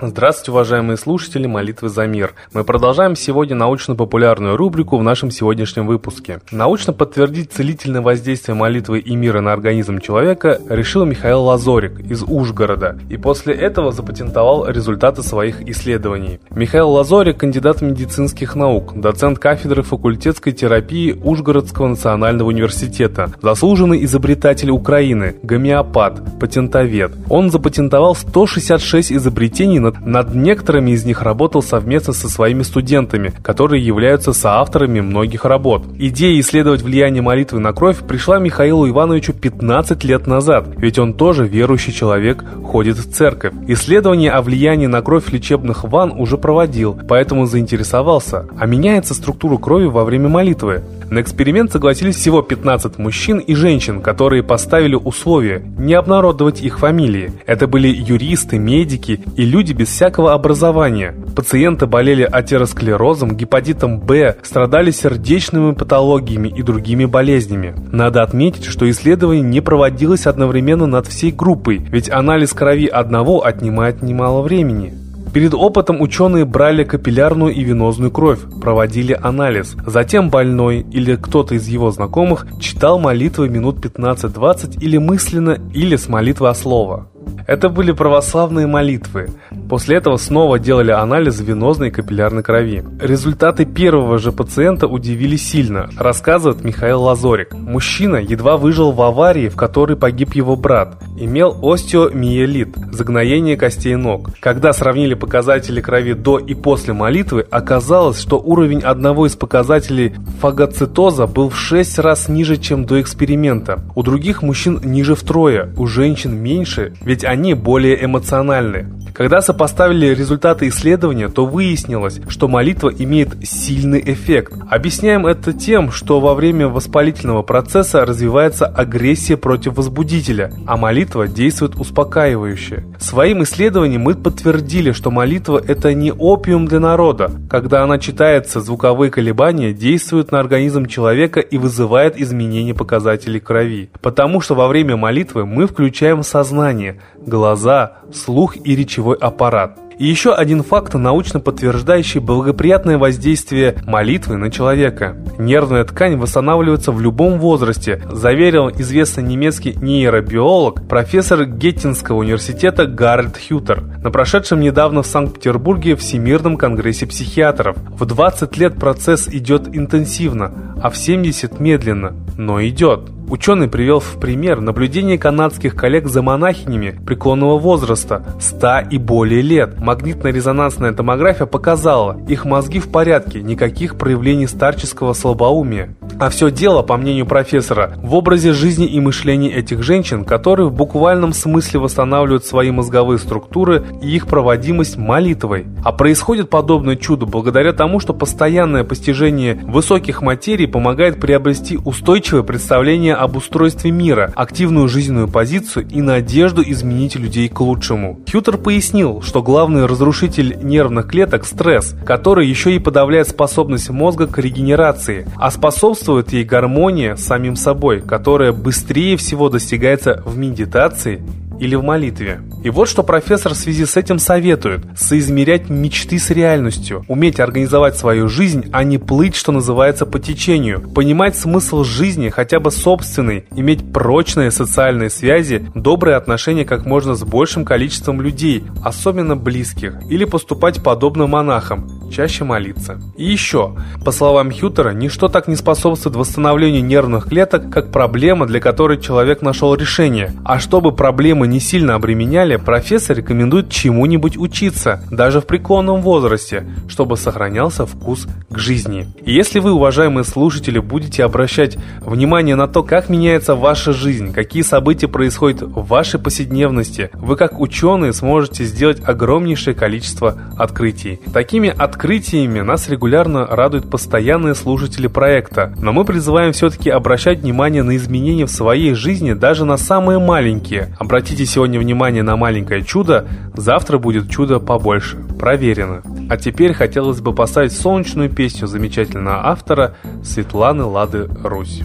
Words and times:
Здравствуйте, 0.00 0.50
уважаемые 0.50 0.96
слушатели 0.96 1.46
«Молитвы 1.46 1.88
за 1.88 2.04
мир». 2.08 2.34
Мы 2.52 2.64
продолжаем 2.64 3.14
сегодня 3.14 3.54
научно-популярную 3.54 4.56
рубрику 4.56 4.98
в 4.98 5.04
нашем 5.04 5.30
сегодняшнем 5.30 5.86
выпуске. 5.86 6.40
Научно 6.50 6.92
подтвердить 6.92 7.52
целительное 7.52 8.00
воздействие 8.00 8.56
молитвы 8.56 8.98
и 8.98 9.14
мира 9.14 9.40
на 9.40 9.52
организм 9.52 10.00
человека 10.00 10.60
решил 10.68 11.04
Михаил 11.04 11.44
Лазорик 11.44 12.00
из 12.00 12.24
Ужгорода 12.24 12.98
и 13.08 13.16
после 13.16 13.54
этого 13.54 13.92
запатентовал 13.92 14.68
результаты 14.68 15.22
своих 15.22 15.62
исследований. 15.68 16.40
Михаил 16.50 16.90
Лазорик– 16.90 17.36
кандидат 17.38 17.80
медицинских 17.80 18.56
наук, 18.56 19.00
доцент 19.00 19.38
кафедры 19.38 19.84
факультетской 19.84 20.52
терапии 20.52 21.12
Ужгородского 21.12 21.86
национального 21.86 22.48
университета, 22.48 23.30
заслуженный 23.40 24.04
изобретатель 24.04 24.70
Украины, 24.70 25.36
гомеопат, 25.44 26.40
патентовед. 26.40 27.12
Он 27.30 27.52
запатентовал 27.52 28.16
166 28.16 29.12
изобретений 29.12 29.84
над, 29.84 29.93
над 30.00 30.34
некоторыми 30.34 30.92
из 30.92 31.04
них 31.04 31.22
работал 31.22 31.62
совместно 31.62 32.12
со 32.12 32.28
своими 32.28 32.62
студентами, 32.62 33.32
которые 33.42 33.84
являются 33.84 34.32
соавторами 34.32 35.00
многих 35.00 35.44
работ. 35.44 35.84
Идея 35.98 36.38
исследовать 36.40 36.82
влияние 36.82 37.22
молитвы 37.22 37.60
на 37.60 37.72
кровь 37.72 37.98
пришла 37.98 38.38
Михаилу 38.38 38.88
Ивановичу 38.88 39.32
15 39.32 40.04
лет 40.04 40.26
назад, 40.26 40.68
ведь 40.76 40.98
он 40.98 41.14
тоже 41.14 41.46
верующий 41.46 41.92
человек, 41.92 42.44
ходит 42.64 42.98
в 42.98 43.12
церковь. 43.12 43.54
Исследование 43.68 44.30
о 44.30 44.42
влиянии 44.42 44.86
на 44.86 45.02
кровь 45.02 45.30
лечебных 45.30 45.84
ванн 45.84 46.12
уже 46.16 46.38
проводил, 46.38 46.98
поэтому 47.08 47.46
заинтересовался, 47.46 48.46
а 48.58 48.66
меняется 48.66 49.14
структура 49.14 49.56
крови 49.56 49.86
во 49.86 50.04
время 50.04 50.28
молитвы. 50.28 50.82
На 51.14 51.20
эксперимент 51.20 51.70
согласились 51.70 52.16
всего 52.16 52.42
15 52.42 52.98
мужчин 52.98 53.38
и 53.38 53.54
женщин, 53.54 54.02
которые 54.02 54.42
поставили 54.42 54.96
условие 54.96 55.62
не 55.78 55.94
обнародовать 55.94 56.60
их 56.60 56.80
фамилии. 56.80 57.30
Это 57.46 57.68
были 57.68 57.86
юристы, 57.86 58.58
медики 58.58 59.20
и 59.36 59.44
люди 59.44 59.72
без 59.72 59.90
всякого 59.90 60.32
образования. 60.32 61.14
Пациенты 61.36 61.86
болели 61.86 62.24
атеросклерозом, 62.24 63.36
гепатитом 63.36 64.00
Б, 64.00 64.38
страдали 64.42 64.90
сердечными 64.90 65.74
патологиями 65.74 66.48
и 66.48 66.62
другими 66.62 67.04
болезнями. 67.04 67.76
Надо 67.92 68.24
отметить, 68.24 68.64
что 68.64 68.90
исследование 68.90 69.44
не 69.44 69.60
проводилось 69.60 70.26
одновременно 70.26 70.86
над 70.86 71.06
всей 71.06 71.30
группой, 71.30 71.78
ведь 71.78 72.10
анализ 72.10 72.52
крови 72.52 72.88
одного 72.88 73.44
отнимает 73.46 74.02
немало 74.02 74.42
времени. 74.42 75.03
Перед 75.34 75.52
опытом 75.52 76.00
ученые 76.00 76.44
брали 76.44 76.84
капиллярную 76.84 77.52
и 77.52 77.64
венозную 77.64 78.12
кровь, 78.12 78.38
проводили 78.60 79.18
анализ. 79.20 79.76
Затем 79.84 80.30
больной 80.30 80.86
или 80.92 81.16
кто-то 81.16 81.56
из 81.56 81.66
его 81.66 81.90
знакомых 81.90 82.46
читал 82.60 83.00
молитвы 83.00 83.48
минут 83.48 83.84
15-20 83.84 84.78
или 84.80 84.96
мысленно, 84.96 85.58
или 85.74 85.96
с 85.96 86.08
молитвы 86.08 86.48
о 86.50 86.54
слово. 86.54 87.08
Это 87.46 87.68
были 87.68 87.92
православные 87.92 88.66
молитвы. 88.66 89.28
После 89.68 89.96
этого 89.96 90.16
снова 90.16 90.58
делали 90.58 90.92
анализ 90.92 91.40
венозной 91.40 91.88
и 91.88 91.90
капиллярной 91.90 92.42
крови. 92.42 92.82
Результаты 93.00 93.66
первого 93.66 94.18
же 94.18 94.32
пациента 94.32 94.86
удивили 94.86 95.36
сильно, 95.36 95.90
рассказывает 95.98 96.64
Михаил 96.64 97.02
Лазорик. 97.02 97.52
Мужчина 97.52 98.16
едва 98.16 98.56
выжил 98.56 98.92
в 98.92 99.02
аварии, 99.02 99.48
в 99.48 99.56
которой 99.56 99.96
погиб 99.96 100.34
его 100.34 100.56
брат. 100.56 100.96
Имел 101.18 101.56
остеомиелит, 101.62 102.76
загноение 102.92 103.56
костей 103.56 103.94
ног. 103.96 104.30
Когда 104.40 104.72
сравнили 104.72 105.14
показатели 105.14 105.80
крови 105.80 106.14
до 106.14 106.38
и 106.38 106.54
после 106.54 106.94
молитвы, 106.94 107.46
оказалось, 107.50 108.18
что 108.18 108.38
уровень 108.38 108.80
одного 108.80 109.26
из 109.26 109.36
показателей 109.36 110.14
фагоцитоза 110.40 111.26
был 111.26 111.50
в 111.50 111.58
6 111.58 111.98
раз 111.98 112.28
ниже, 112.28 112.56
чем 112.56 112.86
до 112.86 113.00
эксперимента. 113.00 113.80
У 113.94 114.02
других 114.02 114.42
мужчин 114.42 114.80
ниже 114.82 115.14
втрое, 115.14 115.72
у 115.76 115.86
женщин 115.86 116.36
меньше, 116.36 116.94
ведь 117.02 117.24
они 117.24 117.33
более 117.54 118.04
эмоциональны. 118.04 118.86
Когда 119.14 119.40
сопоставили 119.40 120.06
результаты 120.06 120.66
исследования, 120.66 121.28
то 121.28 121.46
выяснилось, 121.46 122.20
что 122.28 122.48
молитва 122.48 122.92
имеет 122.98 123.46
сильный 123.46 124.02
эффект. 124.04 124.54
Объясняем 124.68 125.24
это 125.24 125.52
тем, 125.52 125.92
что 125.92 126.18
во 126.18 126.34
время 126.34 126.66
воспалительного 126.66 127.42
процесса 127.42 128.04
развивается 128.04 128.66
агрессия 128.66 129.36
против 129.36 129.76
возбудителя, 129.76 130.52
а 130.66 130.76
молитва 130.76 131.28
действует 131.28 131.76
успокаивающе. 131.76 132.86
Своим 132.98 133.44
исследованием 133.44 134.00
мы 134.00 134.14
подтвердили, 134.14 134.90
что 134.90 135.12
молитва– 135.12 135.62
это 135.66 135.94
не 135.94 136.10
опиум 136.10 136.66
для 136.66 136.80
народа. 136.80 137.30
Когда 137.48 137.84
она 137.84 137.98
читается, 137.98 138.60
звуковые 138.60 139.12
колебания 139.12 139.72
действуют 139.72 140.32
на 140.32 140.40
организм 140.40 140.86
человека 140.86 141.38
и 141.38 141.56
вызывают 141.56 142.16
изменение 142.16 142.74
показателей 142.74 143.38
крови. 143.38 143.90
Потому 144.02 144.40
что 144.40 144.56
во 144.56 144.66
время 144.66 144.96
молитвы 144.96 145.46
мы 145.46 145.68
включаем 145.68 146.24
сознание, 146.24 147.00
глаза, 147.26 147.98
слух 148.12 148.56
и 148.56 148.76
речевой 148.76 149.16
аппарат. 149.16 149.78
И 149.98 150.06
еще 150.06 150.34
один 150.34 150.62
факт, 150.62 150.94
научно 150.94 151.40
подтверждающий 151.40 152.20
благоприятное 152.20 152.98
воздействие 152.98 153.76
молитвы 153.86 154.36
на 154.36 154.50
человека. 154.50 155.16
Нервная 155.38 155.84
ткань 155.84 156.16
восстанавливается 156.16 156.90
в 156.90 157.00
любом 157.00 157.38
возрасте, 157.38 158.02
заверил 158.10 158.70
известный 158.70 159.22
немецкий 159.22 159.74
нейробиолог, 159.74 160.88
профессор 160.88 161.44
Геттинского 161.44 162.18
университета 162.18 162.86
Гарольд 162.86 163.38
Хютер 163.38 163.82
на 164.02 164.10
прошедшем 164.10 164.60
недавно 164.60 165.02
в 165.02 165.06
Санкт-Петербурге 165.06 165.96
Всемирном 165.96 166.56
конгрессе 166.56 167.06
психиатров. 167.06 167.76
В 167.76 168.04
20 168.04 168.56
лет 168.56 168.76
процесс 168.76 169.28
идет 169.28 169.68
интенсивно, 169.74 170.74
а 170.82 170.90
в 170.90 170.96
70 170.96 171.60
медленно, 171.60 172.14
но 172.36 172.64
идет. 172.66 173.10
Ученый 173.28 173.68
привел 173.68 174.00
в 174.00 174.20
пример 174.20 174.60
наблюдение 174.60 175.18
канадских 175.18 175.74
коллег 175.74 176.08
за 176.08 176.20
монахинями 176.20 177.00
преклонного 177.06 177.58
возраста, 177.58 178.22
100 178.38 178.90
и 178.90 178.98
более 178.98 179.40
лет. 179.40 179.78
Магнитно-резонансная 179.78 180.92
томография 180.92 181.46
показала, 181.46 182.18
их 182.28 182.44
мозги 182.44 182.80
в 182.80 182.90
порядке, 182.90 183.42
никаких 183.42 183.96
проявлений 183.96 184.46
старческого 184.46 185.14
слабоумия. 185.14 185.96
А 186.18 186.28
все 186.28 186.50
дело, 186.50 186.82
по 186.82 186.96
мнению 186.96 187.26
профессора, 187.26 187.94
в 187.96 188.14
образе 188.14 188.52
жизни 188.52 188.86
и 188.86 189.00
мышления 189.00 189.52
этих 189.52 189.82
женщин, 189.82 190.24
которые 190.24 190.68
в 190.68 190.72
буквальном 190.72 191.32
смысле 191.32 191.80
восстанавливают 191.80 192.44
свои 192.44 192.70
мозговые 192.70 193.18
структуры 193.18 193.84
и 194.00 194.14
их 194.14 194.26
проводимость 194.26 194.96
молитвой. 194.96 195.66
А 195.82 195.92
происходит 195.92 196.50
подобное 196.50 196.96
чудо 196.96 197.26
благодаря 197.26 197.72
тому, 197.72 198.00
что 198.00 198.14
постоянное 198.14 198.84
постижение 198.84 199.56
высоких 199.64 200.22
материй 200.22 200.68
помогает 200.68 201.20
приобрести 201.20 201.78
устойчивое 201.78 202.42
представление 202.42 203.13
об 203.16 203.36
устройстве 203.36 203.90
мира, 203.90 204.32
активную 204.34 204.88
жизненную 204.88 205.28
позицию 205.28 205.86
и 205.88 206.00
надежду 206.00 206.62
изменить 206.62 207.16
людей 207.16 207.48
к 207.48 207.60
лучшему. 207.60 208.20
Хьютер 208.30 208.58
пояснил, 208.58 209.22
что 209.22 209.42
главный 209.42 209.86
разрушитель 209.86 210.58
нервных 210.62 211.08
клеток– 211.08 211.44
стресс, 211.46 211.94
который 212.04 212.46
еще 212.46 212.74
и 212.74 212.78
подавляет 212.78 213.28
способность 213.28 213.90
мозга 213.90 214.26
к 214.26 214.38
регенерации, 214.38 215.26
а 215.36 215.50
способствует 215.50 216.32
ей 216.32 216.44
гармония 216.44 217.16
с 217.16 217.24
самим 217.24 217.56
собой, 217.56 218.00
которая 218.00 218.52
быстрее 218.52 219.16
всего 219.16 219.48
достигается 219.48 220.22
в 220.24 220.36
медитации 220.36 221.22
или 221.60 221.74
в 221.74 221.82
молитве. 221.82 222.40
И 222.64 222.70
вот 222.70 222.88
что 222.88 223.02
профессор 223.02 223.52
в 223.52 223.58
связи 223.58 223.84
с 223.84 223.94
этим 223.98 224.18
советует. 224.18 224.86
Соизмерять 224.96 225.68
мечты 225.68 226.18
с 226.18 226.30
реальностью. 226.30 227.04
Уметь 227.08 227.38
организовать 227.38 227.98
свою 227.98 228.26
жизнь, 228.26 228.70
а 228.72 228.84
не 228.84 228.96
плыть, 228.96 229.36
что 229.36 229.52
называется, 229.52 230.06
по 230.06 230.18
течению. 230.18 230.80
Понимать 230.80 231.36
смысл 231.36 231.84
жизни, 231.84 232.30
хотя 232.30 232.60
бы 232.60 232.70
собственный. 232.70 233.44
Иметь 233.54 233.92
прочные 233.92 234.50
социальные 234.50 235.10
связи, 235.10 235.68
добрые 235.74 236.16
отношения 236.16 236.64
как 236.64 236.86
можно 236.86 237.14
с 237.14 237.22
большим 237.22 237.66
количеством 237.66 238.22
людей, 238.22 238.64
особенно 238.82 239.36
близких. 239.36 240.00
Или 240.08 240.24
поступать 240.24 240.82
подобно 240.82 241.26
монахам 241.26 242.04
чаще 242.14 242.44
молиться. 242.44 243.00
И 243.16 243.24
еще, 243.24 243.76
по 244.04 244.12
словам 244.12 244.50
Хьютера, 244.52 244.90
ничто 244.90 245.28
так 245.28 245.48
не 245.48 245.56
способствует 245.56 246.16
восстановлению 246.16 246.84
нервных 246.84 247.28
клеток, 247.28 247.70
как 247.70 247.90
проблема, 247.90 248.46
для 248.46 248.60
которой 248.60 249.00
человек 249.00 249.42
нашел 249.42 249.74
решение. 249.74 250.32
А 250.44 250.58
чтобы 250.58 250.92
проблемы 250.92 251.46
не 251.46 251.60
сильно 251.60 251.96
обременяли, 251.96 252.53
профессор 252.58 253.16
рекомендует 253.16 253.70
чему-нибудь 253.70 254.36
учиться, 254.36 255.02
даже 255.10 255.40
в 255.40 255.46
преклонном 255.46 256.00
возрасте, 256.00 256.66
чтобы 256.88 257.16
сохранялся 257.16 257.86
вкус 257.86 258.26
к 258.50 258.58
жизни. 258.58 259.06
И 259.24 259.32
если 259.32 259.58
вы, 259.58 259.72
уважаемые 259.72 260.24
слушатели, 260.24 260.78
будете 260.78 261.24
обращать 261.24 261.76
внимание 262.00 262.56
на 262.56 262.68
то, 262.68 262.82
как 262.82 263.08
меняется 263.08 263.54
ваша 263.54 263.92
жизнь, 263.92 264.32
какие 264.32 264.62
события 264.62 265.08
происходят 265.08 265.62
в 265.62 265.86
вашей 265.86 266.20
повседневности, 266.20 267.10
вы 267.14 267.36
как 267.36 267.60
ученые 267.60 268.12
сможете 268.12 268.64
сделать 268.64 269.02
огромнейшее 269.04 269.74
количество 269.74 270.38
открытий. 270.58 271.20
Такими 271.32 271.68
открытиями 271.68 272.60
нас 272.60 272.88
регулярно 272.88 273.46
радуют 273.46 273.90
постоянные 273.90 274.54
слушатели 274.54 275.06
проекта, 275.06 275.72
но 275.78 275.92
мы 275.92 276.04
призываем 276.04 276.52
все-таки 276.52 276.90
обращать 276.90 277.40
внимание 277.40 277.82
на 277.82 277.96
изменения 277.96 278.46
в 278.46 278.50
своей 278.50 278.94
жизни 278.94 279.32
даже 279.32 279.64
на 279.64 279.76
самые 279.76 280.18
маленькие. 280.18 280.94
Обратите 280.98 281.44
сегодня 281.46 281.78
внимание 281.78 282.22
на 282.22 282.36
маленькое 282.44 282.82
чудо, 282.82 283.26
завтра 283.54 283.96
будет 283.96 284.28
чудо 284.28 284.60
побольше. 284.60 285.16
Проверено. 285.38 286.02
А 286.28 286.36
теперь 286.36 286.74
хотелось 286.74 287.22
бы 287.22 287.34
поставить 287.34 287.72
солнечную 287.72 288.28
песню 288.28 288.66
замечательного 288.66 289.46
автора 289.46 289.94
Светланы 290.22 290.84
Лады 290.84 291.26
Русь. 291.42 291.84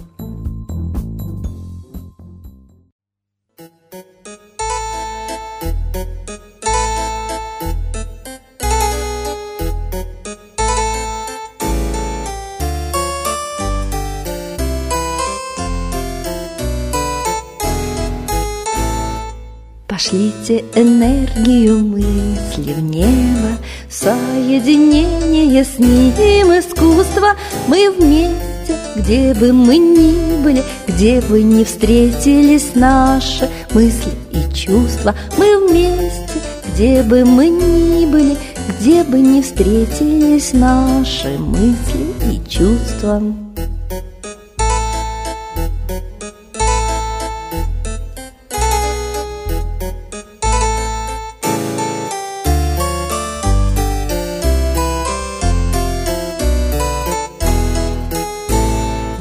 Пошлите 20.10 20.66
энергию 20.74 21.86
мысли 21.86 22.74
в 22.74 22.82
небо, 22.82 23.58
Соединение 23.92 25.64
с 25.64 25.78
ним 25.78 26.50
искусство 26.58 27.36
Мы 27.68 27.92
вместе, 27.92 28.76
где 28.96 29.36
бы 29.36 29.54
мы 29.54 29.78
ни 29.78 30.42
были, 30.42 30.64
Где 30.88 31.22
бы 31.22 31.44
ни 31.44 31.64
встретились 31.64 32.74
наши 32.74 33.48
мысли 33.72 34.14
и 34.32 34.52
чувства. 34.56 35.14
Мы 35.38 35.68
вместе, 35.68 36.40
где 36.74 37.04
бы 37.04 37.24
мы 37.24 37.50
ни 37.50 38.08
были, 38.08 38.36
Где 38.80 39.04
бы 39.04 39.20
ни 39.20 39.44
встретились 39.44 40.54
наши 40.54 41.38
мысли 41.38 42.34
и 42.34 42.50
чувства 42.50 43.22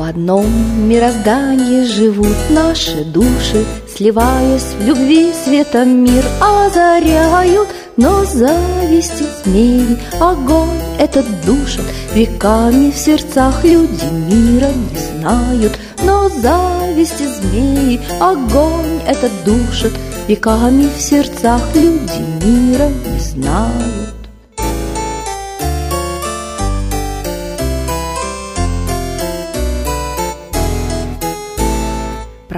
одном 0.09 0.47
мироздании 0.89 1.85
живут 1.85 2.37
наши 2.51 3.05
души, 3.05 3.65
Сливаясь 3.95 4.75
в 4.79 4.87
любви 4.87 5.33
светом 5.45 6.05
мир 6.05 6.25
озаряют, 6.41 7.69
Но 7.97 8.25
зависти 8.25 9.25
змеи 9.43 9.99
огонь 10.21 10.81
этот 10.99 11.27
душит, 11.45 11.85
Веками 12.15 12.91
в 12.91 12.97
сердцах 12.97 13.65
люди 13.65 14.05
мира 14.05 14.71
не 14.73 15.21
знают, 15.21 15.73
Но 16.03 16.29
зависти 16.29 17.25
змеи 17.27 18.01
огонь 18.21 19.01
этот 19.07 19.33
душит, 19.45 19.93
Веками 20.27 20.89
в 20.97 21.01
сердцах 21.01 21.63
люди 21.75 22.45
мира 22.45 22.89
не 23.07 23.21
знают. 23.21 24.18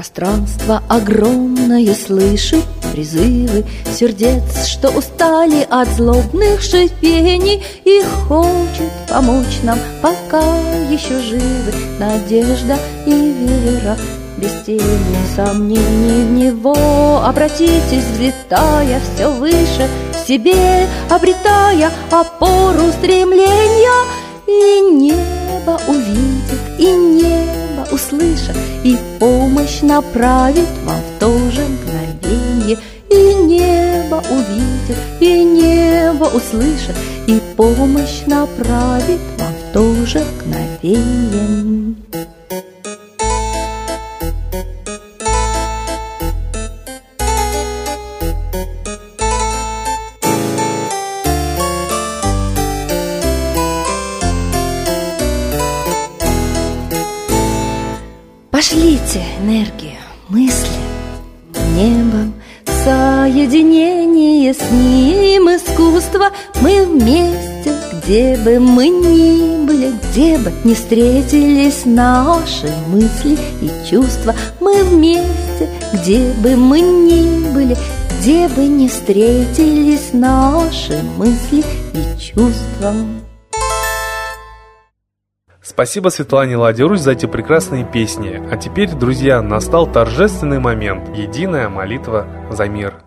Пространство 0.00 0.82
огромное 0.88 1.94
слышит 1.94 2.64
призывы 2.90 3.66
Сердец, 3.94 4.64
что 4.66 4.88
устали 4.88 5.66
от 5.68 5.88
злобных 5.88 6.62
шипений 6.62 7.62
И 7.84 8.02
хочет 8.26 8.90
помочь 9.10 9.58
нам, 9.62 9.78
пока 10.00 10.40
еще 10.88 11.20
живы. 11.20 11.74
Надежда 11.98 12.78
и 13.04 13.10
вера 13.10 13.98
без 14.38 14.64
тени 14.64 14.80
сомнений 15.36 16.24
в 16.24 16.30
него. 16.30 17.22
Обратитесь, 17.22 18.04
взлетая 18.14 19.02
все 19.02 19.30
выше 19.30 19.86
в 20.14 20.26
себе 20.26 20.88
Обретая 21.10 21.90
опору 22.10 22.90
стремления 22.98 24.06
И 24.46 24.80
небо 24.94 25.78
увидит, 25.86 26.78
и 26.78 26.86
небо 26.86 27.49
услышит 28.10 28.56
и 28.84 28.96
помощь 29.18 29.82
направит 29.82 30.68
вам 30.84 31.00
в 31.00 31.20
то 31.20 31.30
же 31.50 31.62
мгновенье 31.62 32.78
И 33.10 33.34
небо 33.34 34.22
увидит, 34.30 34.96
и 35.20 35.44
небо 35.44 36.24
услышит 36.24 36.96
И 37.26 37.40
помощь 37.56 38.22
направит 38.26 39.20
вам 39.38 39.52
в 39.52 39.72
то 39.72 40.06
же 40.06 40.24
мгновенье 40.24 41.94
Пошлите 58.60 59.22
энергию, 59.40 59.96
мысли 60.28 60.68
небом, 61.74 62.34
Соединение 62.84 64.52
с 64.52 64.60
ним 64.70 65.48
искусство 65.48 66.26
Мы 66.60 66.84
вместе, 66.84 67.74
где 67.94 68.36
бы 68.36 68.60
мы 68.60 68.90
ни 68.90 69.64
были 69.64 69.94
Где 70.10 70.36
бы 70.36 70.52
не 70.64 70.74
встретились 70.74 71.86
наши 71.86 72.70
мысли 72.88 73.38
и 73.62 73.88
чувства. 73.88 74.34
Мы 74.60 74.84
вместе, 74.84 75.70
где 75.94 76.30
бы 76.42 76.54
мы 76.54 76.80
ни 76.80 77.50
были 77.54 77.78
Где 78.20 78.46
бы 78.46 78.66
не 78.66 78.88
встретились 78.90 80.12
наши 80.12 81.02
мысли 81.16 81.64
и 81.94 82.20
чувства 82.20 82.92
Спасибо 85.70 86.08
Светлане 86.08 86.56
Ладерусь 86.56 87.02
за 87.02 87.12
эти 87.12 87.26
прекрасные 87.26 87.84
песни. 87.84 88.42
А 88.50 88.56
теперь, 88.56 88.90
друзья, 88.90 89.40
настал 89.40 89.86
торжественный 89.86 90.58
момент. 90.58 91.16
Единая 91.16 91.68
молитва 91.68 92.26
за 92.50 92.66
мир. 92.66 93.04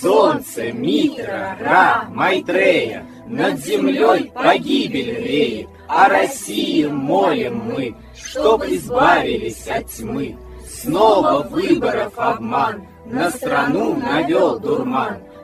Солнце, 0.00 0.72
Митра, 0.72 1.56
Ра, 1.60 2.06
Майтрея, 2.08 3.06
Над 3.28 3.64
землей 3.64 4.32
погибель 4.34 5.14
реет, 5.22 5.68
О 5.86 6.08
России 6.08 6.86
молим 6.86 7.58
мы, 7.58 7.94
Чтоб 8.16 8.64
избавились 8.64 9.68
от 9.68 9.86
тьмы. 9.86 10.36
Снова 10.68 11.46
выборов 11.48 12.14
обман, 12.16 12.84
На 13.04 13.30
страну 13.30 13.94
навел 13.94 14.58
дурман, 14.58 15.18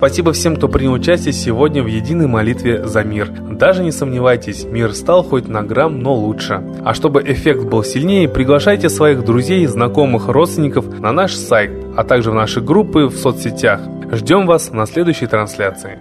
Спасибо 0.00 0.32
всем, 0.32 0.56
кто 0.56 0.66
принял 0.66 0.94
участие 0.94 1.34
сегодня 1.34 1.82
в 1.82 1.86
единой 1.86 2.26
молитве 2.26 2.86
за 2.86 3.04
мир. 3.04 3.28
Даже 3.28 3.82
не 3.82 3.92
сомневайтесь, 3.92 4.64
мир 4.64 4.94
стал 4.94 5.22
хоть 5.22 5.46
на 5.46 5.62
грамм, 5.62 6.00
но 6.00 6.14
лучше. 6.14 6.62
А 6.82 6.94
чтобы 6.94 7.22
эффект 7.22 7.64
был 7.64 7.84
сильнее, 7.84 8.26
приглашайте 8.26 8.88
своих 8.88 9.22
друзей, 9.26 9.66
знакомых, 9.66 10.28
родственников 10.28 10.86
на 10.98 11.12
наш 11.12 11.34
сайт, 11.34 11.72
а 11.98 12.04
также 12.04 12.30
в 12.30 12.34
наши 12.34 12.62
группы 12.62 13.08
в 13.08 13.16
соцсетях. 13.18 13.82
Ждем 14.10 14.46
вас 14.46 14.72
на 14.72 14.86
следующей 14.86 15.26
трансляции. 15.26 15.98